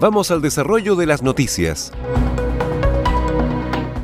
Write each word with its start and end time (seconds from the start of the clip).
Vamos 0.00 0.30
al 0.30 0.40
desarrollo 0.40 0.94
de 0.94 1.06
las 1.06 1.24
noticias. 1.24 1.92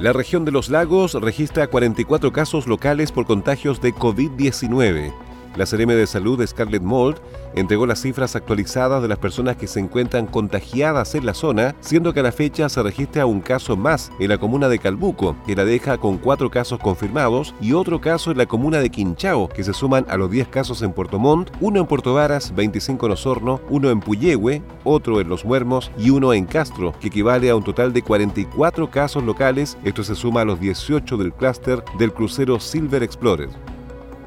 La 0.00 0.12
región 0.12 0.44
de 0.44 0.50
los 0.50 0.68
lagos 0.68 1.14
registra 1.14 1.68
44 1.68 2.32
casos 2.32 2.66
locales 2.66 3.12
por 3.12 3.26
contagios 3.26 3.80
de 3.80 3.94
COVID-19. 3.94 5.14
La 5.56 5.66
CRM 5.66 5.88
de 5.88 6.06
Salud, 6.06 6.44
Scarlett 6.46 6.82
Mold, 6.82 7.18
entregó 7.54 7.86
las 7.86 8.00
cifras 8.00 8.34
actualizadas 8.36 9.02
de 9.02 9.08
las 9.08 9.18
personas 9.18 9.56
que 9.56 9.66
se 9.66 9.80
encuentran 9.80 10.26
contagiadas 10.26 11.14
en 11.14 11.26
la 11.26 11.34
zona, 11.34 11.76
siendo 11.80 12.12
que 12.12 12.20
a 12.20 12.24
la 12.24 12.32
fecha 12.32 12.68
se 12.68 12.82
registra 12.82 13.26
un 13.26 13.40
caso 13.40 13.76
más 13.76 14.10
en 14.18 14.28
la 14.28 14.38
comuna 14.38 14.68
de 14.68 14.78
Calbuco, 14.78 15.36
que 15.46 15.54
la 15.54 15.64
deja 15.64 15.98
con 15.98 16.18
cuatro 16.18 16.50
casos 16.50 16.80
confirmados, 16.80 17.54
y 17.60 17.72
otro 17.72 18.00
caso 18.00 18.30
en 18.30 18.38
la 18.38 18.46
comuna 18.46 18.78
de 18.78 18.90
Quinchao, 18.90 19.48
que 19.48 19.64
se 19.64 19.72
suman 19.72 20.06
a 20.08 20.16
los 20.16 20.30
10 20.30 20.48
casos 20.48 20.82
en 20.82 20.92
Puerto 20.92 21.18
Montt, 21.18 21.50
uno 21.60 21.80
en 21.80 21.86
Puerto 21.86 22.14
Varas, 22.14 22.54
25 22.54 23.06
en 23.06 23.12
Osorno, 23.12 23.60
uno 23.70 23.90
en 23.90 24.00
Puyehue, 24.00 24.62
otro 24.82 25.20
en 25.20 25.28
Los 25.28 25.44
Muermos 25.44 25.90
y 25.98 26.10
uno 26.10 26.32
en 26.32 26.46
Castro, 26.46 26.94
que 27.00 27.08
equivale 27.08 27.50
a 27.50 27.56
un 27.56 27.64
total 27.64 27.92
de 27.92 28.02
44 28.02 28.90
casos 28.90 29.22
locales. 29.22 29.78
Esto 29.84 30.02
se 30.02 30.14
suma 30.14 30.42
a 30.42 30.44
los 30.44 30.60
18 30.60 31.16
del 31.16 31.32
clúster 31.32 31.84
del 31.98 32.12
crucero 32.12 32.58
Silver 32.60 33.02
Explorer. 33.02 33.73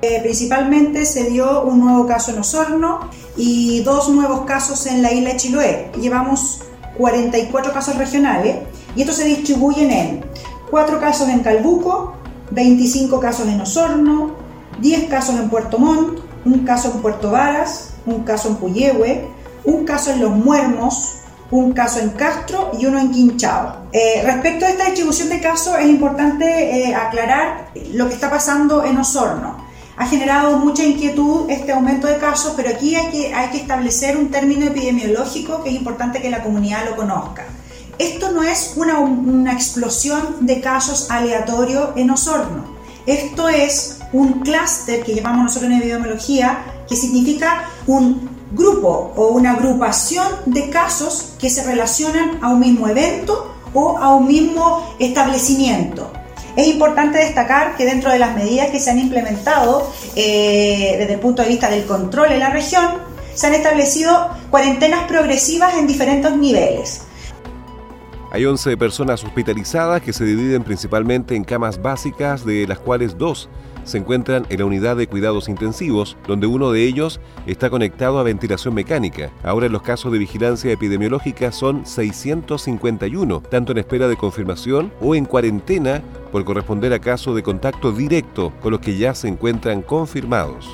Eh, 0.02 0.20
principalmente 0.22 1.06
se 1.06 1.24
dio 1.24 1.64
un 1.64 1.80
nuevo 1.80 2.06
caso 2.06 2.32
en 2.32 2.38
Osorno 2.38 3.10
y 3.36 3.82
dos 3.82 4.10
nuevos 4.10 4.42
casos 4.42 4.86
en 4.86 5.02
la 5.02 5.12
isla 5.12 5.32
de 5.32 5.38
Chiloé. 5.38 5.92
Llevamos 6.00 6.62
44 6.98 7.74
casos 7.74 7.96
regionales 7.96 8.58
y 8.96 9.02
estos 9.02 9.16
se 9.16 9.26
distribuyen 9.26 9.92
en 9.92 10.26
4 10.70 11.00
casos 11.00 11.30
en 11.30 11.40
Calbuco, 11.40 12.14
25 12.52 13.20
casos 13.20 13.48
en 13.48 13.60
Osorno, 13.60 14.36
10 14.82 15.10
casos 15.10 15.36
en 15.36 15.50
Puerto 15.50 15.80
Montt, 15.80 16.20
un 16.46 16.64
caso 16.64 16.92
en 16.92 17.02
Puerto 17.02 17.32
Varas, 17.32 17.96
un 18.06 18.24
caso 18.24 18.50
en 18.50 18.56
Puyehue, 18.58 19.28
un 19.64 19.84
caso 19.84 20.12
en 20.12 20.22
Los 20.22 20.32
Muermos, 20.32 21.16
un 21.50 21.72
caso 21.74 22.00
en 22.00 22.10
Castro 22.10 22.72
y 22.80 22.86
uno 22.86 23.00
en 23.00 23.12
Quinchao. 23.12 23.88
Eh, 23.92 24.22
respecto 24.24 24.66
a 24.66 24.70
esta 24.70 24.86
distribución 24.86 25.30
de 25.30 25.42
casos, 25.42 25.76
es 25.80 25.88
importante 25.88 26.90
eh, 26.90 26.94
aclarar 26.94 27.70
lo 27.94 28.08
que 28.08 28.14
está 28.14 28.30
pasando 28.30 28.84
en 28.84 28.98
Osorno 28.98 29.67
ha 29.98 30.06
generado 30.06 30.58
mucha 30.58 30.84
inquietud 30.84 31.50
este 31.50 31.72
aumento 31.72 32.06
de 32.06 32.18
casos, 32.18 32.54
pero 32.56 32.70
aquí 32.70 32.96
hay 32.96 33.10
que, 33.10 33.58
establecer 33.58 34.16
un 34.16 34.30
término 34.30 34.68
epidemiológico 34.68 35.64
que 35.64 35.72
es 35.72 35.76
importante 35.76 36.22
que 36.22 36.30
la 36.30 36.44
comunidad 36.44 36.86
lo 36.88 36.96
conozca. 36.96 37.46
Esto 37.98 38.32
no 38.32 38.44
es 38.44 38.74
una, 38.76 39.00
una 39.00 39.54
explosión 39.54 40.46
de 40.46 40.62
casos 40.62 41.10
aleatorios 41.10 41.90
en 41.96 42.12
Osorno. 42.12 42.78
Esto 43.08 43.50
es 43.50 43.98
un 44.14 44.42
clúster 44.42 45.04
que 45.04 45.16
llamamos 45.16 45.46
nosotros 45.46 45.72
en 45.72 45.80
epidemiología, 45.80 46.60
que 46.88 46.96
significa 46.96 47.64
un 47.88 48.30
grupo 48.52 49.14
o 49.16 49.30
una 49.30 49.54
agrupación 49.54 50.28
de 50.46 50.70
casos 50.70 51.34
que 51.40 51.50
se 51.50 51.64
relacionan 51.64 52.38
a 52.44 52.50
un 52.50 52.60
mismo 52.60 52.88
evento 52.88 53.56
o 53.74 53.98
a 53.98 54.14
un 54.14 54.28
mismo 54.28 54.96
establecimiento. 55.00 56.12
Es 56.58 56.66
importante 56.68 57.20
destacar 57.20 57.78
que 57.78 57.86
dentro 57.86 58.12
de 58.12 58.18
las 58.18 58.36
medidas 58.36 58.72
que 58.72 58.80
se 58.80 58.90
han 58.90 58.98
implementado 58.98 59.94
eh, 60.16 60.96
desde 60.98 61.14
el 61.14 61.20
punto 61.20 61.44
de 61.44 61.50
vista 61.50 61.70
del 61.70 61.86
control 61.86 62.32
en 62.32 62.40
la 62.40 62.50
región, 62.50 62.96
se 63.36 63.46
han 63.46 63.54
establecido 63.54 64.32
cuarentenas 64.50 65.04
progresivas 65.04 65.76
en 65.76 65.86
diferentes 65.86 66.36
niveles. 66.36 67.04
Hay 68.32 68.44
11 68.44 68.76
personas 68.76 69.24
hospitalizadas 69.24 70.02
que 70.02 70.12
se 70.12 70.26
dividen 70.26 70.64
principalmente 70.64 71.36
en 71.36 71.44
camas 71.44 71.80
básicas, 71.80 72.44
de 72.44 72.66
las 72.66 72.80
cuales 72.80 73.20
dos 73.20 73.50
se 73.88 73.98
encuentran 73.98 74.46
en 74.50 74.60
la 74.60 74.66
unidad 74.66 74.98
de 74.98 75.08
cuidados 75.08 75.50
intensivos, 75.50 76.18
donde 76.28 76.46
uno 76.46 76.72
de 76.72 76.84
ellos 76.84 77.20
está 77.46 77.70
conectado 77.70 78.20
a 78.20 78.24
ventilación 78.24 78.74
mecánica. 78.74 79.32
Ahora 79.44 79.70
los 79.70 79.82
casos 79.82 80.12
de 80.12 80.20
vigilancia 80.20 80.72
epidemiológica 80.72 81.52
son 81.52 81.86
651, 81.86 83.42
tanto 83.50 83.72
en 83.72 83.78
espera 83.80 84.08
de 84.08 84.18
confirmación 84.18 84.92
o 85.02 85.16
en 85.16 85.26
cuarentena 85.26 86.04
por 86.32 86.44
corresponder 86.44 86.94
a 86.94 87.00
casos 87.00 87.36
de 87.36 87.44
contacto 87.44 87.92
directo 87.92 88.52
con 88.62 88.72
los 88.72 88.82
que 88.82 88.98
ya 88.98 89.16
se 89.16 89.30
encuentran 89.30 89.82
confirmados. 89.82 90.68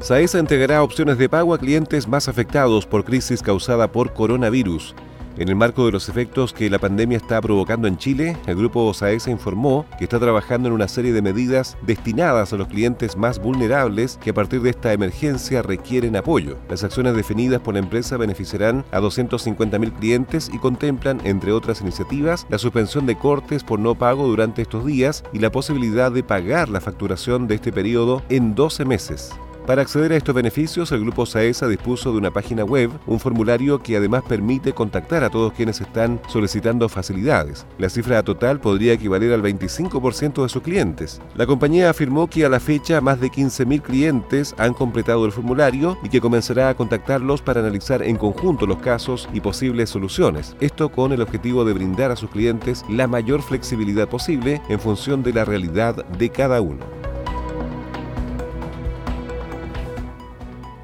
SAESA 0.00 0.38
entregará 0.38 0.82
opciones 0.82 1.18
de 1.18 1.28
pago 1.28 1.52
a 1.52 1.58
clientes 1.58 2.08
más 2.08 2.26
afectados 2.26 2.86
por 2.86 3.04
crisis 3.04 3.42
causada 3.42 3.92
por 3.92 4.14
coronavirus. 4.14 4.94
En 5.40 5.48
el 5.48 5.56
marco 5.56 5.86
de 5.86 5.92
los 5.92 6.10
efectos 6.10 6.52
que 6.52 6.68
la 6.68 6.78
pandemia 6.78 7.16
está 7.16 7.40
provocando 7.40 7.88
en 7.88 7.96
Chile, 7.96 8.36
el 8.46 8.56
grupo 8.56 8.92
SAESA 8.92 9.30
informó 9.30 9.86
que 9.96 10.04
está 10.04 10.20
trabajando 10.20 10.68
en 10.68 10.74
una 10.74 10.86
serie 10.86 11.14
de 11.14 11.22
medidas 11.22 11.78
destinadas 11.80 12.52
a 12.52 12.58
los 12.58 12.68
clientes 12.68 13.16
más 13.16 13.38
vulnerables 13.38 14.18
que 14.22 14.30
a 14.30 14.34
partir 14.34 14.60
de 14.60 14.68
esta 14.68 14.92
emergencia 14.92 15.62
requieren 15.62 16.14
apoyo. 16.16 16.58
Las 16.68 16.84
acciones 16.84 17.16
definidas 17.16 17.60
por 17.60 17.72
la 17.72 17.80
empresa 17.80 18.18
beneficiarán 18.18 18.84
a 18.92 19.00
250.000 19.00 19.92
clientes 19.98 20.50
y 20.52 20.58
contemplan, 20.58 21.22
entre 21.24 21.52
otras 21.52 21.80
iniciativas, 21.80 22.46
la 22.50 22.58
suspensión 22.58 23.06
de 23.06 23.16
cortes 23.16 23.64
por 23.64 23.80
no 23.80 23.94
pago 23.94 24.26
durante 24.26 24.60
estos 24.60 24.84
días 24.84 25.24
y 25.32 25.38
la 25.38 25.50
posibilidad 25.50 26.12
de 26.12 26.22
pagar 26.22 26.68
la 26.68 26.82
facturación 26.82 27.48
de 27.48 27.54
este 27.54 27.72
periodo 27.72 28.22
en 28.28 28.54
12 28.54 28.84
meses. 28.84 29.30
Para 29.70 29.82
acceder 29.82 30.10
a 30.10 30.16
estos 30.16 30.34
beneficios, 30.34 30.90
el 30.90 31.02
Grupo 31.02 31.24
SAESA 31.24 31.68
dispuso 31.68 32.10
de 32.10 32.18
una 32.18 32.32
página 32.32 32.64
web, 32.64 32.90
un 33.06 33.20
formulario 33.20 33.80
que 33.80 33.96
además 33.96 34.24
permite 34.28 34.72
contactar 34.72 35.22
a 35.22 35.30
todos 35.30 35.52
quienes 35.52 35.80
están 35.80 36.20
solicitando 36.26 36.88
facilidades. 36.88 37.68
La 37.78 37.88
cifra 37.88 38.20
total 38.24 38.58
podría 38.58 38.94
equivaler 38.94 39.32
al 39.32 39.44
25% 39.44 40.42
de 40.42 40.48
sus 40.48 40.62
clientes. 40.62 41.22
La 41.36 41.46
compañía 41.46 41.88
afirmó 41.88 42.28
que 42.28 42.44
a 42.44 42.48
la 42.48 42.58
fecha 42.58 43.00
más 43.00 43.20
de 43.20 43.30
15.000 43.30 43.80
clientes 43.80 44.56
han 44.58 44.74
completado 44.74 45.24
el 45.24 45.30
formulario 45.30 45.96
y 46.02 46.08
que 46.08 46.20
comenzará 46.20 46.68
a 46.68 46.74
contactarlos 46.74 47.40
para 47.40 47.60
analizar 47.60 48.02
en 48.02 48.16
conjunto 48.16 48.66
los 48.66 48.78
casos 48.78 49.28
y 49.32 49.38
posibles 49.38 49.88
soluciones. 49.88 50.56
Esto 50.58 50.88
con 50.88 51.12
el 51.12 51.22
objetivo 51.22 51.64
de 51.64 51.74
brindar 51.74 52.10
a 52.10 52.16
sus 52.16 52.30
clientes 52.30 52.84
la 52.88 53.06
mayor 53.06 53.40
flexibilidad 53.40 54.08
posible 54.08 54.60
en 54.68 54.80
función 54.80 55.22
de 55.22 55.32
la 55.32 55.44
realidad 55.44 56.04
de 56.06 56.28
cada 56.30 56.60
uno. 56.60 57.09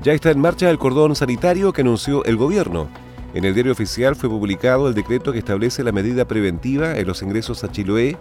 Ya 0.06 0.12
está 0.12 0.30
en 0.30 0.38
marcha 0.38 0.70
el 0.70 0.78
cordón 0.78 1.16
sanitario 1.16 1.72
que 1.72 1.80
anunció 1.80 2.24
el 2.26 2.36
gobierno. 2.36 2.88
En 3.34 3.44
el 3.44 3.54
diario 3.54 3.72
oficial 3.72 4.14
fue 4.14 4.30
publicado 4.30 4.86
el 4.86 4.94
decreto 4.94 5.32
que 5.32 5.40
establece 5.40 5.82
la 5.82 5.90
medida 5.90 6.28
preventiva 6.28 6.96
en 6.96 7.08
los 7.08 7.22
ingresos 7.22 7.64
a 7.64 7.72
Chiloé 7.72 8.16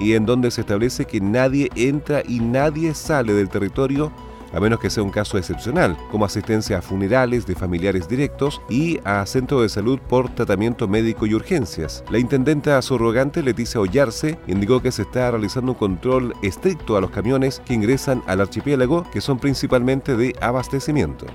y 0.00 0.14
en 0.14 0.26
donde 0.26 0.50
se 0.50 0.62
establece 0.62 1.04
que 1.04 1.20
nadie 1.20 1.70
entra 1.76 2.24
y 2.26 2.40
nadie 2.40 2.92
sale 2.92 3.34
del 3.34 3.50
territorio 3.50 4.12
a 4.52 4.60
menos 4.60 4.80
que 4.80 4.90
sea 4.90 5.02
un 5.02 5.10
caso 5.10 5.38
excepcional, 5.38 5.96
como 6.10 6.24
asistencia 6.24 6.78
a 6.78 6.82
funerales 6.82 7.46
de 7.46 7.54
familiares 7.54 8.08
directos 8.08 8.60
y 8.68 9.00
a 9.04 9.24
centro 9.26 9.62
de 9.62 9.68
salud 9.68 9.98
por 10.08 10.34
tratamiento 10.34 10.88
médico 10.88 11.26
y 11.26 11.34
urgencias. 11.34 12.04
La 12.10 12.18
intendenta 12.18 12.80
subrogante 12.82 13.42
Leticia 13.42 13.80
Ollarse 13.80 14.38
indicó 14.46 14.80
que 14.80 14.92
se 14.92 15.02
está 15.02 15.30
realizando 15.30 15.72
un 15.72 15.78
control 15.78 16.34
estricto 16.42 16.96
a 16.96 17.00
los 17.00 17.10
camiones 17.10 17.60
que 17.64 17.74
ingresan 17.74 18.22
al 18.26 18.40
archipiélago, 18.40 19.08
que 19.10 19.20
son 19.20 19.38
principalmente 19.38 20.16
de 20.16 20.34
abastecimiento. 20.40 21.26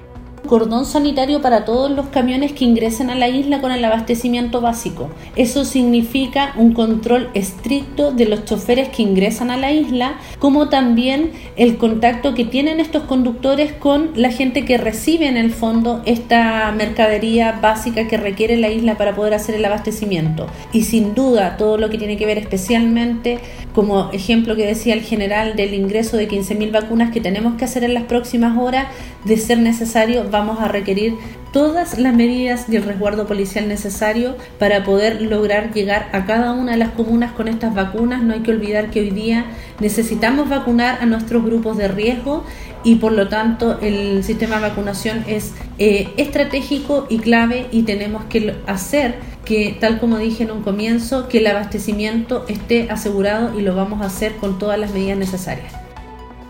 Cordón 0.45 0.85
sanitario 0.85 1.41
para 1.41 1.65
todos 1.65 1.89
los 1.91 2.07
camiones 2.07 2.51
que 2.51 2.65
ingresen 2.65 3.09
a 3.09 3.15
la 3.15 3.29
isla 3.29 3.61
con 3.61 3.71
el 3.71 3.83
abastecimiento 3.83 4.61
básico. 4.61 5.09
Eso 5.35 5.65
significa 5.65 6.53
un 6.57 6.73
control 6.73 7.29
estricto 7.33 8.11
de 8.11 8.25
los 8.25 8.45
choferes 8.45 8.89
que 8.89 9.03
ingresan 9.03 9.51
a 9.51 9.57
la 9.57 9.71
isla, 9.71 10.15
como 10.39 10.69
también 10.69 11.31
el 11.55 11.77
contacto 11.77 12.33
que 12.33 12.45
tienen 12.45 12.79
estos 12.79 13.03
conductores 13.03 13.73
con 13.73 14.11
la 14.15 14.31
gente 14.31 14.65
que 14.65 14.77
recibe 14.77 15.27
en 15.27 15.37
el 15.37 15.51
fondo 15.51 16.01
esta 16.05 16.71
mercadería 16.71 17.59
básica 17.61 18.07
que 18.07 18.17
requiere 18.17 18.57
la 18.57 18.69
isla 18.69 18.97
para 18.97 19.15
poder 19.15 19.33
hacer 19.33 19.55
el 19.55 19.65
abastecimiento. 19.65 20.47
Y 20.71 20.83
sin 20.83 21.15
duda 21.15 21.57
todo 21.57 21.77
lo 21.77 21.89
que 21.89 21.97
tiene 21.97 22.17
que 22.17 22.25
ver 22.25 22.37
especialmente, 22.37 23.39
como 23.73 24.09
ejemplo 24.11 24.55
que 24.55 24.65
decía 24.65 24.93
el 24.93 25.01
general, 25.01 25.55
del 25.55 25.73
ingreso 25.73 26.17
de 26.17 26.27
15.000 26.27 26.71
vacunas 26.71 27.11
que 27.11 27.21
tenemos 27.21 27.55
que 27.55 27.65
hacer 27.65 27.83
en 27.83 27.93
las 27.93 28.03
próximas 28.03 28.57
horas, 28.57 28.87
de 29.25 29.37
ser 29.37 29.59
necesario, 29.59 30.29
vamos 30.33 30.59
a 30.59 30.67
requerir 30.67 31.15
todas 31.53 31.99
las 31.99 32.13
medidas 32.15 32.65
y 32.67 32.75
el 32.75 32.83
resguardo 32.83 33.27
policial 33.27 33.67
necesario 33.67 34.35
para 34.57 34.83
poder 34.83 35.21
lograr 35.21 35.71
llegar 35.71 36.09
a 36.11 36.25
cada 36.25 36.51
una 36.51 36.71
de 36.73 36.79
las 36.79 36.89
comunas 36.89 37.31
con 37.31 37.47
estas 37.47 37.75
vacunas. 37.75 38.23
No 38.23 38.33
hay 38.33 38.39
que 38.41 38.51
olvidar 38.51 38.89
que 38.89 39.01
hoy 39.01 39.11
día 39.11 39.45
necesitamos 39.79 40.49
vacunar 40.49 40.97
a 40.99 41.05
nuestros 41.05 41.45
grupos 41.45 41.77
de 41.77 41.87
riesgo 41.87 42.43
y 42.83 42.95
por 42.95 43.11
lo 43.11 43.29
tanto 43.29 43.79
el 43.81 44.23
sistema 44.23 44.55
de 44.55 44.61
vacunación 44.63 45.23
es 45.27 45.53
eh, 45.77 46.09
estratégico 46.17 47.05
y 47.07 47.19
clave 47.19 47.67
y 47.71 47.83
tenemos 47.83 48.25
que 48.25 48.55
hacer 48.65 49.15
que, 49.45 49.77
tal 49.79 49.99
como 49.99 50.17
dije 50.17 50.43
en 50.43 50.51
un 50.51 50.63
comienzo, 50.63 51.27
que 51.27 51.37
el 51.37 51.47
abastecimiento 51.47 52.45
esté 52.47 52.89
asegurado 52.89 53.57
y 53.57 53.61
lo 53.61 53.75
vamos 53.75 54.01
a 54.01 54.05
hacer 54.05 54.35
con 54.37 54.57
todas 54.57 54.79
las 54.79 54.91
medidas 54.91 55.17
necesarias. 55.19 55.82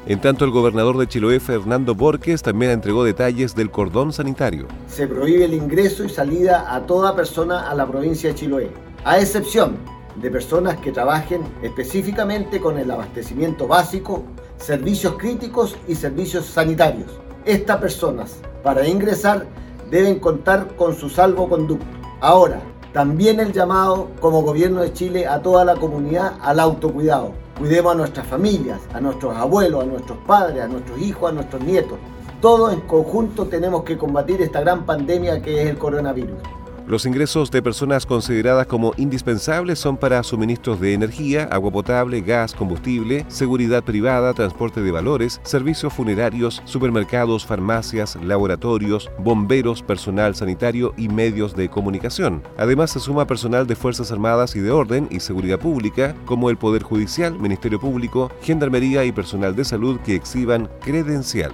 En 0.06 0.20
tanto, 0.20 0.44
el 0.44 0.52
gobernador 0.52 0.98
de 0.98 1.08
Chiloé, 1.08 1.40
Fernando 1.40 1.96
Borges, 1.96 2.44
también 2.44 2.72
entregó 2.72 3.06
detalles 3.06 3.56
del 3.56 3.72
cordón 3.72 4.12
sanitario. 4.12 4.68
Se 4.88 5.08
prohíbe 5.08 5.46
el 5.46 5.54
ingreso 5.54 6.04
y 6.04 6.10
salida 6.10 6.76
a 6.76 6.82
toda 6.82 7.16
persona 7.16 7.70
a 7.70 7.74
la 7.74 7.88
provincia 7.88 8.30
de 8.30 8.36
Chiloé, 8.36 8.70
a 9.06 9.18
excepción 9.18 9.78
de 10.18 10.30
personas 10.30 10.76
que 10.80 10.92
trabajen 10.92 11.42
específicamente 11.62 12.60
con 12.60 12.78
el 12.78 12.92
abastecimiento 12.92 13.66
básico, 13.66 14.24
servicios 14.58 15.14
críticos 15.18 15.78
y 15.88 15.96
servicios 15.96 16.48
sanitarios. 16.48 17.10
Estas 17.46 17.78
personas, 17.78 18.42
para 18.62 18.86
ingresar, 18.86 19.48
deben 19.90 20.20
contar 20.20 20.76
con 20.76 20.98
su 20.98 21.10
salvoconducto. 21.10 21.86
Ahora, 22.20 22.60
también 22.92 23.40
el 23.40 23.54
llamado 23.54 24.10
como 24.20 24.42
gobierno 24.42 24.82
de 24.82 24.92
Chile 24.92 25.28
a 25.28 25.42
toda 25.42 25.64
la 25.64 25.78
comunidad 25.78 26.34
al 26.42 26.60
autocuidado 26.60 27.42
Cuidemos 27.58 27.94
a 27.94 27.96
nuestras 27.96 28.28
familias, 28.28 28.82
a 28.94 29.00
nuestros 29.00 29.36
abuelos, 29.36 29.84
a 29.84 29.86
nuestros 29.86 30.18
padres, 30.26 30.64
a 30.64 30.68
nuestros 30.68 31.00
hijos, 31.00 31.32
a 31.32 31.34
nuestros 31.34 31.62
nietos. 31.64 32.00
Todos 32.42 32.74
en 32.74 32.82
conjunto 32.82 33.48
tenemos 33.48 33.84
que 33.84 33.98
combatir 33.98 34.42
esta 34.42 34.60
gran 34.60 34.86
pandemia 34.86 35.42
que 35.42 35.62
es 35.62 35.70
el 35.70 35.78
coronavirus. 35.78 36.40
Los 36.86 37.06
ingresos 37.06 37.50
de 37.50 37.62
personas 37.62 38.06
consideradas 38.06 38.68
como 38.68 38.94
indispensables 38.98 39.80
son 39.80 39.96
para 39.96 40.22
suministros 40.22 40.82
de 40.82 40.94
energía, 40.94 41.48
agua 41.50 41.72
potable, 41.72 42.20
gas, 42.20 42.54
combustible, 42.54 43.26
seguridad 43.30 43.84
privada, 43.84 44.34
transporte 44.34 44.82
de 44.82 44.92
valores, 44.92 45.40
servicios 45.44 45.94
funerarios, 45.94 46.62
supermercados, 46.66 47.46
farmacias, 47.46 48.18
laboratorios, 48.18 49.10
bomberos, 49.18 49.82
personal 49.82 50.36
sanitario 50.36 50.94
y 50.98 51.08
medios 51.08 51.56
de 51.56 51.70
comunicación. 51.70 52.44
Además 52.58 52.92
se 52.92 53.00
suma 53.00 53.26
personal 53.26 53.66
de 53.66 53.78
Fuerzas 53.78 54.12
Armadas 54.12 54.54
y 54.58 54.60
de 54.60 54.72
Orden 54.72 55.08
y 55.10 55.22
Seguridad 55.22 55.60
Pública, 55.60 56.14
como 56.26 56.50
el 56.50 56.58
Poder 56.58 56.84
Judicial, 56.84 57.40
Ministerio 57.40 57.80
Público, 57.80 58.30
Gendarmería 58.42 59.06
y 59.06 59.14
personal 59.14 59.56
de 59.56 59.64
salud 59.64 60.02
que 60.02 60.16
exhiban 60.16 60.70
credencial. 60.82 61.54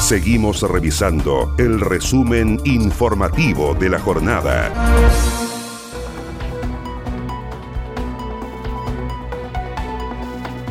Seguimos 0.00 0.60
revisando 0.62 1.54
el 1.56 1.80
resumen 1.80 2.60
informativo 2.64 3.74
de 3.74 3.88
la 3.88 3.98
jornada. 3.98 4.70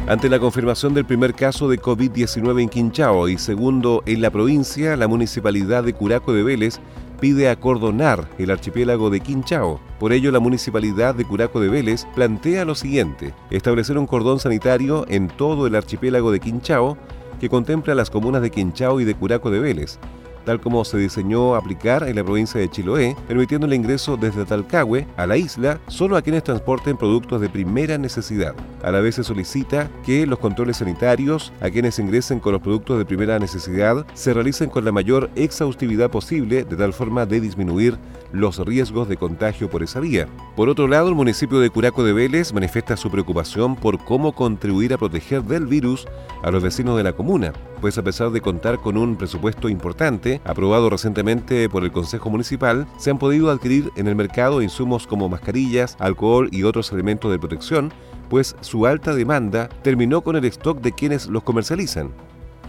Ante 0.08 0.30
la 0.30 0.38
confirmación 0.38 0.94
del 0.94 1.06
primer 1.06 1.34
caso 1.34 1.68
de 1.68 1.80
COVID-19 1.80 2.62
en 2.62 2.70
Quinchao 2.70 3.28
y 3.28 3.40
segundo 3.40 4.04
en 4.06 4.22
la 4.22 4.30
provincia, 4.30 4.96
la 4.96 5.08
municipalidad 5.08 5.84
de 5.84 5.94
Curaco 5.94 6.34
de 6.34 6.44
Vélez 6.44 6.80
pide 7.20 7.50
acordonar 7.50 8.30
el 8.38 8.52
archipiélago 8.52 9.10
de 9.10 9.22
Quinchao. 9.22 9.80
Por 9.98 10.12
ello, 10.12 10.30
la 10.32 10.42
municipalidad 10.42 11.16
de 11.16 11.26
Curaco 11.26 11.60
de 11.62 11.70
Vélez 11.70 12.06
plantea 12.14 12.66
lo 12.66 12.76
siguiente, 12.76 13.34
establecer 13.50 13.98
un 13.98 14.06
cordón 14.06 14.40
sanitario 14.40 15.06
en 15.08 15.30
todo 15.30 15.66
el 15.66 15.76
archipiélago 15.76 16.32
de 16.32 16.42
Quinchao 16.42 16.98
que 17.44 17.50
contempla 17.50 17.94
las 17.94 18.10
comunas 18.10 18.42
de 18.42 18.52
Quinchao 18.52 19.02
y 19.02 19.04
de 19.04 19.16
Curaco 19.16 19.52
de 19.52 19.60
Vélez, 19.60 20.00
tal 20.46 20.60
como 20.60 20.84
se 20.86 20.98
diseñó 20.98 21.56
aplicar 21.56 22.08
en 22.08 22.16
la 22.16 22.24
provincia 22.24 22.60
de 22.60 22.70
Chiloé, 22.70 23.16
permitiendo 23.28 23.68
el 23.68 23.74
ingreso 23.74 24.18
desde 24.18 24.46
Talcahue 24.46 25.08
a 25.18 25.26
la 25.26 25.38
isla 25.38 25.80
solo 25.88 26.18
a 26.18 26.22
quienes 26.22 26.44
transporten 26.44 26.98
productos 26.98 27.42
de 27.42 27.50
primera 27.50 27.98
necesidad. 27.98 28.56
A 28.84 28.92
la 28.92 29.00
vez 29.00 29.16
se 29.16 29.24
solicita 29.24 29.90
que 30.06 30.26
los 30.26 30.40
controles 30.40 30.78
sanitarios 30.78 31.54
a 31.62 31.70
quienes 31.70 32.00
ingresen 32.00 32.40
con 32.40 32.54
los 32.54 32.62
productos 32.62 32.98
de 32.98 33.06
primera 33.06 33.40
necesidad 33.40 34.06
se 34.14 34.34
realicen 34.34 34.70
con 34.70 34.86
la 34.86 34.92
mayor 34.92 35.30
exhaustividad 35.36 36.12
posible 36.12 36.64
de 36.64 36.76
tal 36.76 36.94
forma 36.94 37.26
de 37.26 37.40
disminuir 37.40 37.98
los 38.32 38.58
riesgos 38.60 39.08
de 39.08 39.16
contagio 39.16 39.70
por 39.70 39.84
esa 39.84 40.00
vía. 40.00 40.28
Por 40.56 40.68
otro 40.68 40.88
lado, 40.88 41.08
el 41.08 41.16
municipio 41.16 41.60
de 41.60 41.70
Curaco 41.70 42.04
de 42.04 42.14
Vélez 42.14 42.52
manifiesta 42.52 42.98
su 42.98 43.10
preocupación 43.12 43.76
por 43.76 44.04
cómo 44.04 44.34
contribuir 44.34 44.94
a 44.94 44.98
proteger 44.98 45.44
del 45.44 45.68
virus 45.68 46.08
a 46.42 46.52
los 46.52 46.64
vecinos 46.64 46.98
de 46.98 47.04
la 47.04 47.14
comuna, 47.14 47.54
pues 47.80 47.98
a 47.98 48.04
pesar 48.04 48.32
de 48.32 48.42
contar 48.42 48.80
con 48.80 48.98
un 48.98 49.16
presupuesto 49.16 49.70
importante, 49.70 50.33
aprobado 50.44 50.90
recientemente 50.90 51.70
por 51.70 51.84
el 51.84 51.92
Consejo 51.92 52.30
Municipal, 52.30 52.88
se 52.98 53.12
han 53.12 53.20
podido 53.20 53.50
adquirir 53.52 53.92
en 53.96 54.08
el 54.08 54.16
mercado 54.16 54.62
insumos 54.62 55.08
como 55.08 55.30
mascarillas, 55.30 55.96
alcohol 56.00 56.50
y 56.52 56.64
otros 56.64 56.92
elementos 56.92 57.32
de 57.32 57.40
protección, 57.40 57.92
pues 58.30 58.56
su 58.62 58.86
alta 58.86 59.14
demanda 59.14 59.70
terminó 59.82 60.22
con 60.22 60.36
el 60.36 60.46
stock 60.46 60.80
de 60.82 60.94
quienes 60.94 61.28
los 61.28 61.44
comercializan. 61.44 62.12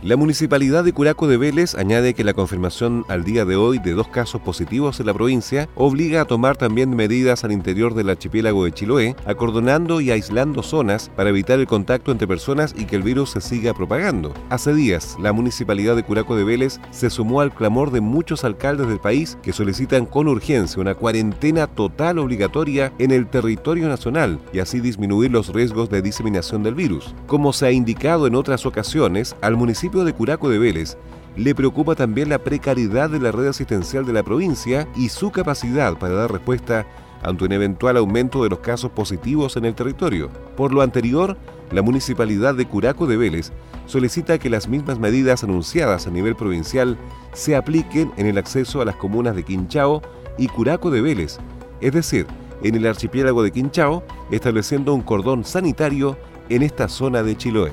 La 0.04 0.18
municipalidad 0.18 0.84
de 0.84 0.92
Curaco 0.92 1.26
de 1.28 1.38
Vélez 1.38 1.74
añade 1.76 2.12
que 2.12 2.24
la 2.24 2.34
confirmación 2.34 3.06
al 3.08 3.24
día 3.24 3.46
de 3.46 3.56
hoy 3.56 3.78
de 3.78 3.94
dos 3.94 4.06
casos 4.08 4.42
positivos 4.42 5.00
en 5.00 5.06
la 5.06 5.14
provincia 5.14 5.66
obliga 5.76 6.20
a 6.20 6.24
tomar 6.26 6.58
también 6.58 6.94
medidas 6.94 7.42
al 7.42 7.52
interior 7.52 7.94
del 7.94 8.10
archipiélago 8.10 8.66
de 8.66 8.72
Chiloé, 8.72 9.16
acordonando 9.24 10.02
y 10.02 10.10
aislando 10.10 10.62
zonas 10.62 11.10
para 11.16 11.30
evitar 11.30 11.58
el 11.58 11.66
contacto 11.66 12.12
entre 12.12 12.28
personas 12.28 12.74
y 12.76 12.84
que 12.84 12.96
el 12.96 13.02
virus 13.02 13.30
se 13.30 13.40
siga 13.40 13.72
propagando. 13.72 14.34
Hace 14.50 14.74
días, 14.74 15.16
la 15.18 15.32
municipalidad 15.32 15.96
de 15.96 16.02
Curaco 16.02 16.36
de 16.36 16.44
Vélez 16.44 16.80
se 16.90 17.08
sumó 17.08 17.40
al 17.40 17.54
clamor 17.54 17.90
de 17.90 18.02
muchos 18.02 18.44
alcaldes 18.44 18.88
del 18.88 19.00
país 19.00 19.38
que 19.42 19.54
solicitan 19.54 20.04
con 20.04 20.28
urgencia 20.28 20.82
una 20.82 20.96
cuarentena 20.96 21.66
total 21.66 22.18
obligatoria 22.18 22.92
en 22.98 23.10
el 23.10 23.26
territorio 23.26 23.88
nacional 23.88 24.38
y 24.52 24.58
así 24.58 24.80
disminuir 24.80 25.30
los 25.30 25.48
riesgos 25.48 25.88
de 25.88 26.02
diseminación 26.02 26.62
del 26.62 26.74
virus. 26.74 27.14
Como 27.26 27.54
se 27.54 27.64
ha 27.64 27.72
indicado 27.72 28.26
en 28.26 28.34
otras 28.34 28.66
ocasiones, 28.66 29.34
al 29.40 29.56
municipio 29.56 29.93
de 30.02 30.12
Curaco 30.12 30.48
de 30.48 30.58
Vélez 30.58 30.96
le 31.36 31.54
preocupa 31.54 31.94
también 31.94 32.28
la 32.28 32.38
precariedad 32.38 33.10
de 33.10 33.20
la 33.20 33.30
red 33.30 33.48
asistencial 33.48 34.04
de 34.06 34.12
la 34.12 34.22
provincia 34.22 34.88
y 34.96 35.08
su 35.08 35.30
capacidad 35.30 35.96
para 35.98 36.14
dar 36.14 36.32
respuesta 36.32 36.86
ante 37.22 37.44
un 37.44 37.52
eventual 37.52 37.96
aumento 37.96 38.42
de 38.42 38.50
los 38.50 38.58
casos 38.60 38.90
positivos 38.90 39.56
en 39.56 39.64
el 39.64 39.74
territorio. 39.74 40.30
Por 40.56 40.72
lo 40.72 40.82
anterior, 40.82 41.36
la 41.70 41.82
municipalidad 41.82 42.54
de 42.54 42.66
Curaco 42.66 43.06
de 43.06 43.16
Vélez 43.16 43.52
solicita 43.86 44.38
que 44.38 44.50
las 44.50 44.68
mismas 44.68 44.98
medidas 44.98 45.44
anunciadas 45.44 46.06
a 46.06 46.10
nivel 46.10 46.36
provincial 46.36 46.96
se 47.32 47.56
apliquen 47.56 48.12
en 48.16 48.26
el 48.26 48.38
acceso 48.38 48.80
a 48.80 48.84
las 48.84 48.96
comunas 48.96 49.36
de 49.36 49.42
Quinchao 49.42 50.02
y 50.38 50.48
Curaco 50.48 50.90
de 50.90 51.00
Vélez, 51.00 51.38
es 51.80 51.92
decir, 51.92 52.26
en 52.62 52.74
el 52.74 52.86
archipiélago 52.86 53.42
de 53.42 53.52
Quinchao, 53.52 54.02
estableciendo 54.30 54.94
un 54.94 55.02
cordón 55.02 55.44
sanitario 55.44 56.16
en 56.48 56.62
esta 56.62 56.88
zona 56.88 57.22
de 57.22 57.36
Chiloé. 57.36 57.72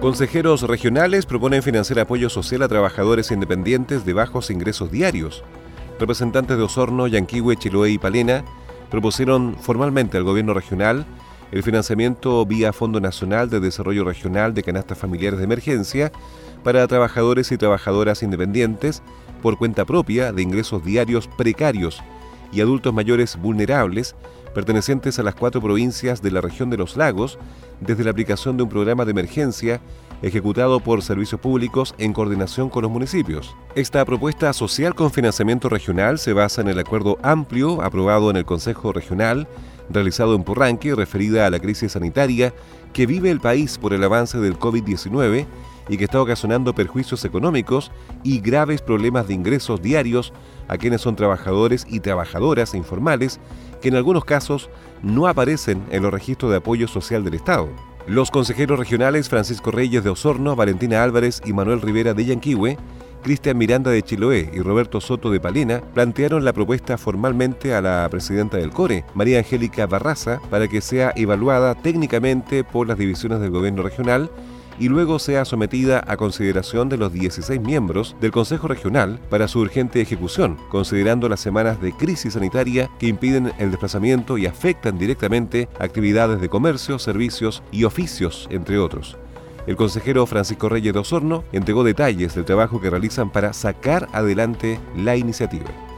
Consejeros 0.00 0.62
regionales 0.62 1.26
proponen 1.26 1.62
financiar 1.62 1.98
apoyo 1.98 2.30
social 2.30 2.62
a 2.62 2.68
trabajadores 2.68 3.30
independientes 3.30 4.06
de 4.06 4.14
bajos 4.14 4.50
ingresos 4.50 4.90
diarios. 4.90 5.44
Representantes 5.98 6.56
de 6.56 6.62
Osorno, 6.62 7.06
Yanquihue, 7.06 7.58
Chiloé 7.58 7.90
y 7.90 7.98
Palena 7.98 8.42
propusieron 8.90 9.56
formalmente 9.60 10.16
al 10.16 10.24
gobierno 10.24 10.54
regional 10.54 11.04
el 11.52 11.62
financiamiento 11.62 12.46
vía 12.46 12.72
Fondo 12.72 12.98
Nacional 12.98 13.50
de 13.50 13.60
Desarrollo 13.60 14.04
Regional 14.04 14.54
de 14.54 14.62
Canastas 14.62 14.96
Familiares 14.96 15.38
de 15.38 15.44
Emergencia 15.44 16.12
para 16.64 16.88
trabajadores 16.88 17.52
y 17.52 17.58
trabajadoras 17.58 18.22
independientes 18.22 19.02
por 19.42 19.58
cuenta 19.58 19.84
propia 19.84 20.32
de 20.32 20.40
ingresos 20.40 20.82
diarios 20.82 21.28
precarios 21.28 22.02
y 22.52 22.62
adultos 22.62 22.94
mayores 22.94 23.36
vulnerables 23.36 24.16
pertenecientes 24.54 25.18
a 25.18 25.22
las 25.22 25.34
cuatro 25.34 25.60
provincias 25.60 26.22
de 26.22 26.30
la 26.30 26.40
región 26.40 26.70
de 26.70 26.76
los 26.76 26.96
lagos 26.96 27.38
desde 27.80 28.04
la 28.04 28.10
aplicación 28.10 28.56
de 28.56 28.64
un 28.64 28.68
programa 28.68 29.04
de 29.04 29.12
emergencia 29.12 29.80
ejecutado 30.22 30.80
por 30.80 31.02
servicios 31.02 31.40
públicos 31.40 31.94
en 31.98 32.12
coordinación 32.12 32.68
con 32.68 32.82
los 32.82 32.90
municipios. 32.90 33.56
Esta 33.74 34.04
propuesta 34.04 34.52
social 34.52 34.94
con 34.94 35.10
financiamiento 35.10 35.68
regional 35.68 36.18
se 36.18 36.32
basa 36.32 36.60
en 36.60 36.68
el 36.68 36.78
acuerdo 36.78 37.18
amplio 37.22 37.82
aprobado 37.82 38.30
en 38.30 38.36
el 38.36 38.44
Consejo 38.44 38.92
Regional 38.92 39.48
realizado 39.88 40.34
en 40.34 40.44
Purranque 40.44 40.94
referida 40.94 41.46
a 41.46 41.50
la 41.50 41.58
crisis 41.58 41.92
sanitaria 41.92 42.54
que 42.92 43.06
vive 43.06 43.30
el 43.30 43.40
país 43.40 43.78
por 43.78 43.92
el 43.92 44.04
avance 44.04 44.38
del 44.38 44.58
COVID-19 44.58 45.46
y 45.90 45.98
que 45.98 46.04
está 46.04 46.22
ocasionando 46.22 46.72
perjuicios 46.72 47.24
económicos 47.24 47.90
y 48.22 48.40
graves 48.40 48.80
problemas 48.80 49.26
de 49.26 49.34
ingresos 49.34 49.82
diarios 49.82 50.32
a 50.68 50.78
quienes 50.78 51.00
son 51.00 51.16
trabajadores 51.16 51.84
y 51.90 51.98
trabajadoras 51.98 52.74
informales 52.74 53.40
que 53.82 53.88
en 53.88 53.96
algunos 53.96 54.24
casos 54.24 54.70
no 55.02 55.26
aparecen 55.26 55.84
en 55.90 56.04
los 56.04 56.12
registros 56.12 56.52
de 56.52 56.58
apoyo 56.58 56.86
social 56.86 57.24
del 57.24 57.34
Estado. 57.34 57.68
Los 58.06 58.30
consejeros 58.30 58.78
regionales 58.78 59.28
Francisco 59.28 59.72
Reyes 59.72 60.04
de 60.04 60.10
Osorno, 60.10 60.54
Valentina 60.54 61.02
Álvarez 61.02 61.42
y 61.44 61.52
Manuel 61.52 61.82
Rivera 61.82 62.14
de 62.14 62.24
Yanquihue, 62.24 62.78
Cristian 63.22 63.58
Miranda 63.58 63.90
de 63.90 64.02
Chiloé 64.02 64.50
y 64.54 64.60
Roberto 64.60 65.00
Soto 65.00 65.30
de 65.30 65.40
Palena 65.40 65.82
plantearon 65.92 66.44
la 66.44 66.54
propuesta 66.54 66.96
formalmente 66.96 67.74
a 67.74 67.82
la 67.82 68.08
presidenta 68.10 68.56
del 68.56 68.70
CORE, 68.70 69.04
María 69.14 69.38
Angélica 69.38 69.86
Barraza, 69.86 70.40
para 70.50 70.68
que 70.68 70.80
sea 70.80 71.12
evaluada 71.16 71.74
técnicamente 71.74 72.64
por 72.64 72.88
las 72.88 72.96
divisiones 72.96 73.40
del 73.40 73.50
gobierno 73.50 73.82
regional 73.82 74.30
y 74.80 74.88
luego 74.88 75.18
sea 75.18 75.44
sometida 75.44 76.02
a 76.08 76.16
consideración 76.16 76.88
de 76.88 76.96
los 76.96 77.12
16 77.12 77.60
miembros 77.60 78.16
del 78.20 78.32
Consejo 78.32 78.66
Regional 78.66 79.20
para 79.28 79.46
su 79.46 79.60
urgente 79.60 80.00
ejecución, 80.00 80.56
considerando 80.70 81.28
las 81.28 81.40
semanas 81.40 81.80
de 81.80 81.92
crisis 81.92 82.32
sanitaria 82.32 82.90
que 82.98 83.06
impiden 83.06 83.52
el 83.58 83.70
desplazamiento 83.70 84.38
y 84.38 84.46
afectan 84.46 84.98
directamente 84.98 85.68
actividades 85.78 86.40
de 86.40 86.48
comercio, 86.48 86.98
servicios 86.98 87.62
y 87.70 87.84
oficios, 87.84 88.48
entre 88.50 88.78
otros. 88.78 89.18
El 89.66 89.76
consejero 89.76 90.26
Francisco 90.26 90.70
Reyes 90.70 90.94
de 90.94 90.98
Osorno 90.98 91.44
entregó 91.52 91.84
detalles 91.84 92.34
del 92.34 92.46
trabajo 92.46 92.80
que 92.80 92.88
realizan 92.88 93.30
para 93.30 93.52
sacar 93.52 94.08
adelante 94.12 94.80
la 94.96 95.14
iniciativa. 95.16 95.89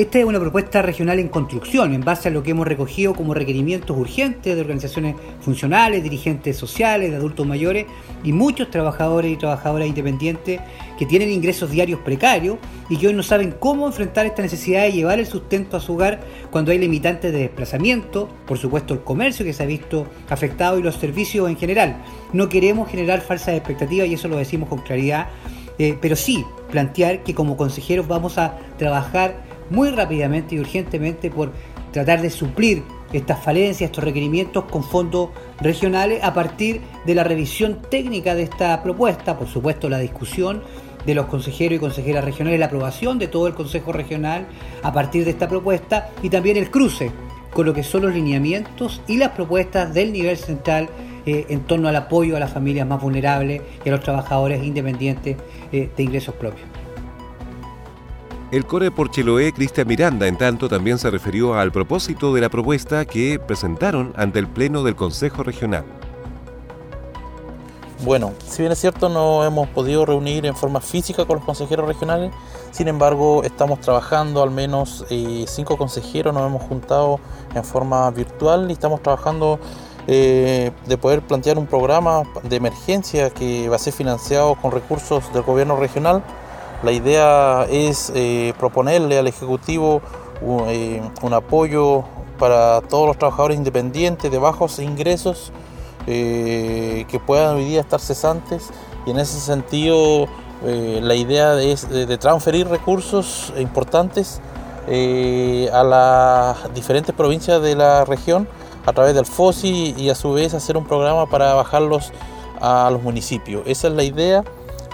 Esta 0.00 0.18
es 0.18 0.24
una 0.24 0.40
propuesta 0.40 0.80
regional 0.80 1.18
en 1.18 1.28
construcción, 1.28 1.92
en 1.92 2.00
base 2.00 2.28
a 2.28 2.30
lo 2.30 2.42
que 2.42 2.52
hemos 2.52 2.66
recogido 2.66 3.12
como 3.12 3.34
requerimientos 3.34 3.94
urgentes 3.94 4.54
de 4.54 4.58
organizaciones 4.62 5.14
funcionales, 5.42 6.02
dirigentes 6.02 6.56
sociales, 6.56 7.10
de 7.10 7.16
adultos 7.16 7.46
mayores 7.46 7.84
y 8.24 8.32
muchos 8.32 8.70
trabajadores 8.70 9.30
y 9.30 9.36
trabajadoras 9.36 9.86
independientes 9.86 10.58
que 10.98 11.04
tienen 11.04 11.30
ingresos 11.30 11.70
diarios 11.70 12.00
precarios 12.00 12.56
y 12.88 12.96
que 12.96 13.08
hoy 13.08 13.12
no 13.12 13.22
saben 13.22 13.54
cómo 13.60 13.86
enfrentar 13.86 14.24
esta 14.24 14.40
necesidad 14.40 14.84
de 14.84 14.92
llevar 14.92 15.18
el 15.18 15.26
sustento 15.26 15.76
a 15.76 15.80
su 15.80 15.92
hogar 15.92 16.20
cuando 16.50 16.72
hay 16.72 16.78
limitantes 16.78 17.30
de 17.30 17.40
desplazamiento, 17.40 18.26
por 18.46 18.56
supuesto 18.56 18.94
el 18.94 19.00
comercio 19.00 19.44
que 19.44 19.52
se 19.52 19.64
ha 19.64 19.66
visto 19.66 20.06
afectado 20.30 20.78
y 20.78 20.82
los 20.82 20.94
servicios 20.94 21.50
en 21.50 21.58
general. 21.58 21.96
No 22.32 22.48
queremos 22.48 22.88
generar 22.88 23.20
falsas 23.20 23.54
expectativas 23.54 24.08
y 24.08 24.14
eso 24.14 24.28
lo 24.28 24.38
decimos 24.38 24.70
con 24.70 24.78
claridad, 24.78 25.28
eh, 25.78 25.98
pero 26.00 26.16
sí 26.16 26.42
plantear 26.70 27.22
que 27.22 27.34
como 27.34 27.58
consejeros 27.58 28.08
vamos 28.08 28.38
a 28.38 28.56
trabajar 28.78 29.49
muy 29.70 29.90
rápidamente 29.90 30.54
y 30.54 30.60
urgentemente 30.60 31.30
por 31.30 31.52
tratar 31.92 32.22
de 32.22 32.30
suplir 32.30 32.82
estas 33.12 33.42
falencias, 33.42 33.90
estos 33.90 34.04
requerimientos 34.04 34.64
con 34.64 34.84
fondos 34.84 35.30
regionales 35.60 36.22
a 36.22 36.32
partir 36.32 36.80
de 37.06 37.14
la 37.14 37.24
revisión 37.24 37.80
técnica 37.90 38.34
de 38.34 38.44
esta 38.44 38.82
propuesta, 38.82 39.36
por 39.36 39.48
supuesto 39.48 39.88
la 39.88 39.98
discusión 39.98 40.62
de 41.04 41.14
los 41.14 41.26
consejeros 41.26 41.76
y 41.76 41.80
consejeras 41.80 42.24
regionales, 42.24 42.60
la 42.60 42.66
aprobación 42.66 43.18
de 43.18 43.26
todo 43.26 43.46
el 43.46 43.54
Consejo 43.54 43.92
Regional 43.92 44.46
a 44.82 44.92
partir 44.92 45.24
de 45.24 45.30
esta 45.30 45.48
propuesta 45.48 46.10
y 46.22 46.28
también 46.28 46.56
el 46.56 46.70
cruce 46.70 47.10
con 47.52 47.66
lo 47.66 47.74
que 47.74 47.82
son 47.82 48.02
los 48.02 48.14
lineamientos 48.14 49.00
y 49.08 49.16
las 49.16 49.30
propuestas 49.30 49.92
del 49.92 50.12
nivel 50.12 50.36
central 50.36 50.88
eh, 51.26 51.46
en 51.48 51.60
torno 51.62 51.88
al 51.88 51.96
apoyo 51.96 52.36
a 52.36 52.40
las 52.40 52.52
familias 52.52 52.86
más 52.86 53.00
vulnerables 53.00 53.62
y 53.84 53.88
a 53.88 53.92
los 53.92 54.00
trabajadores 54.00 54.62
independientes 54.62 55.36
eh, 55.72 55.90
de 55.96 56.02
ingresos 56.02 56.34
propios. 56.34 56.79
El 58.50 58.66
core 58.66 58.90
por 58.90 59.12
Chiloé, 59.12 59.52
Cristian 59.52 59.86
Miranda, 59.86 60.26
en 60.26 60.36
tanto, 60.36 60.68
también 60.68 60.98
se 60.98 61.08
refirió 61.08 61.54
al 61.54 61.70
propósito 61.70 62.34
de 62.34 62.40
la 62.40 62.48
propuesta 62.48 63.04
que 63.04 63.38
presentaron 63.38 64.12
ante 64.16 64.40
el 64.40 64.48
Pleno 64.48 64.82
del 64.82 64.96
Consejo 64.96 65.44
Regional. 65.44 65.84
Bueno, 68.02 68.32
si 68.44 68.62
bien 68.62 68.72
es 68.72 68.80
cierto, 68.80 69.08
no 69.08 69.44
hemos 69.44 69.68
podido 69.68 70.04
reunir 70.04 70.46
en 70.46 70.56
forma 70.56 70.80
física 70.80 71.26
con 71.26 71.36
los 71.36 71.44
consejeros 71.44 71.86
regionales, 71.86 72.32
sin 72.72 72.88
embargo, 72.88 73.44
estamos 73.44 73.80
trabajando, 73.80 74.42
al 74.42 74.50
menos 74.50 75.04
eh, 75.10 75.44
cinco 75.46 75.76
consejeros 75.76 76.34
nos 76.34 76.44
hemos 76.44 76.64
juntado 76.64 77.20
en 77.54 77.62
forma 77.62 78.10
virtual 78.10 78.68
y 78.68 78.72
estamos 78.72 79.00
trabajando 79.00 79.60
eh, 80.08 80.72
de 80.86 80.98
poder 80.98 81.22
plantear 81.22 81.56
un 81.56 81.66
programa 81.66 82.24
de 82.42 82.56
emergencia 82.56 83.30
que 83.30 83.68
va 83.68 83.76
a 83.76 83.78
ser 83.78 83.92
financiado 83.92 84.56
con 84.56 84.72
recursos 84.72 85.32
del 85.32 85.42
gobierno 85.42 85.76
regional 85.76 86.24
la 86.82 86.92
idea 86.92 87.66
es 87.70 88.10
eh, 88.14 88.54
proponerle 88.58 89.18
al 89.18 89.26
Ejecutivo 89.26 90.00
eh, 90.68 91.02
un, 91.22 91.34
apoyo 91.34 92.04
para 92.38 92.80
todos 92.80 93.06
los 93.06 93.18
trabajadores 93.18 93.58
independientes 93.58 94.30
de 94.30 94.38
bajos 94.38 94.78
ingresos 94.78 95.52
eh, 96.06 97.04
que 97.08 97.20
puedan 97.20 97.56
hoy 97.56 97.64
día 97.64 97.80
estar 97.80 98.00
cesantes 98.00 98.70
y 99.04 99.10
en 99.10 99.18
ese 99.18 99.40
sentido 99.40 100.26
la 100.62 101.14
idea 101.14 101.58
es 101.58 101.88
de, 101.88 102.18
transferir 102.18 102.68
recursos 102.68 103.50
importantes 103.58 104.42
a 104.86 105.82
las 105.82 106.74
diferentes 106.74 107.14
provincias 107.14 107.62
de 107.62 107.74
la 107.74 108.04
región 108.04 108.46
a 108.84 108.92
través 108.92 109.14
del 109.14 109.24
FOSI 109.24 109.94
y 109.96 110.10
a 110.10 110.14
su 110.14 110.34
vez 110.34 110.52
hacer 110.52 110.76
un 110.76 110.84
programa 110.84 111.24
para 111.24 111.54
bajarlos 111.54 112.12
a 112.60 112.90
los 112.92 113.02
municipios. 113.02 113.62
Esa 113.64 113.88
es 113.88 113.94
la 113.94 114.04
idea 114.04 114.44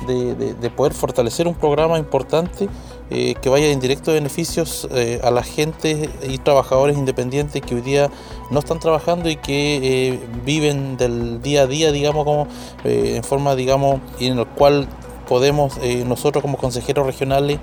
de, 0.07 0.71
poder 0.71 0.93
fortalecer 0.93 1.47
un 1.47 1.55
programa 1.55 1.99
importante 1.99 2.69
eh, 3.11 3.35
que 3.41 3.49
vaya 3.49 3.67
en 3.67 3.81
directo 3.81 4.13
beneficios 4.13 4.87
eh, 4.91 5.21
a 5.23 5.31
la 5.31 5.43
gente 5.43 6.11
y 6.29 6.39
trabajadores 6.39 6.97
independientes 6.97 7.63
que 7.63 7.77
hoy 7.77 7.81
día 7.81 8.11
no 8.51 8.59
están 8.59 8.81
trabajando 8.81 9.31
y 9.31 9.37
que 9.37 10.11
eh, 10.13 10.21
viven 10.45 10.97
del 10.97 11.41
día 11.41 11.63
a 11.63 11.67
día, 11.67 11.93
digamos, 11.93 12.25
como 12.25 12.49
en 12.85 13.23
forma, 13.25 13.55
digamos, 13.55 14.01
en 14.21 14.39
el 14.39 14.47
cual 14.47 14.89
podemos 15.29 15.79
nosotros 16.07 16.43
como 16.43 16.57
consejeros 16.57 17.07
regionales 17.07 17.59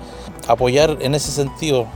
apoyar 0.48 0.98
en 1.00 1.14
ese 1.14 1.30
sentido. 1.30 1.86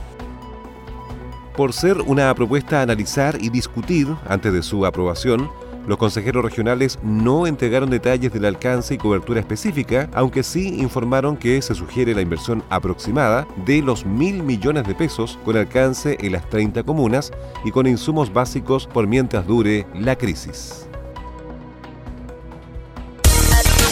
Por 1.55 1.73
ser 1.73 2.01
una 2.01 2.33
propuesta 2.33 2.79
a 2.79 2.83
analizar 2.83 3.37
y 3.39 3.49
discutir 3.49 4.07
antes 4.27 4.53
de 4.53 4.63
su 4.63 4.85
aprobación, 4.85 5.49
los 5.89 5.97
consejeros 5.97 6.45
regionales 6.45 6.99
no 7.01 7.47
entregaron 7.47 7.89
detalles 7.89 8.31
del 8.31 8.45
alcance 8.45 8.93
y 8.93 8.99
cobertura 8.99 9.39
específica, 9.39 10.07
aunque 10.13 10.43
sí 10.43 10.79
informaron 10.79 11.35
que 11.35 11.59
se 11.63 11.73
sugiere 11.73 12.13
la 12.13 12.21
inversión 12.21 12.63
aproximada 12.69 13.47
de 13.65 13.81
los 13.81 14.05
mil 14.05 14.43
millones 14.43 14.85
de 14.85 14.93
pesos 14.93 15.39
con 15.43 15.57
alcance 15.57 16.15
en 16.21 16.33
las 16.33 16.47
30 16.47 16.83
comunas 16.83 17.31
y 17.65 17.71
con 17.71 17.87
insumos 17.87 18.31
básicos 18.31 18.85
por 18.85 19.07
mientras 19.07 19.47
dure 19.47 19.87
la 19.95 20.15
crisis. 20.15 20.85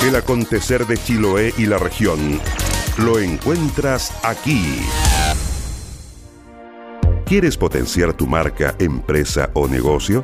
El 0.05 0.15
acontecer 0.15 0.85
de 0.85 0.97
Chiloé 0.97 1.51
y 1.57 1.65
la 1.65 1.79
región 1.79 2.39
lo 2.99 3.17
encuentras 3.17 4.13
aquí. 4.23 4.81
¿Quieres 7.25 7.57
potenciar 7.57 8.13
tu 8.13 8.27
marca, 8.27 8.75
empresa 8.77 9.49
o 9.55 9.67
negocio? 9.67 10.23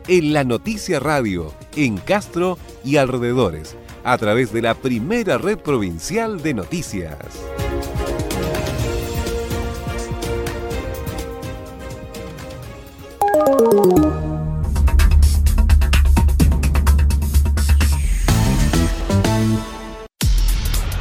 en 0.11 0.33
La 0.33 0.43
Noticia 0.43 0.99
Radio 0.99 1.53
en 1.73 1.95
Castro 1.95 2.59
y 2.83 2.97
alrededores 2.97 3.77
a 4.03 4.17
través 4.17 4.51
de 4.51 4.61
la 4.61 4.73
primera 4.73 5.37
red 5.37 5.57
provincial 5.57 6.43
de 6.43 6.53
noticias. 6.53 7.15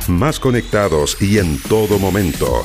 Más 0.07 0.39
conectados 0.39 1.21
y 1.21 1.39
en 1.39 1.61
todo 1.63 1.99
momento. 1.99 2.65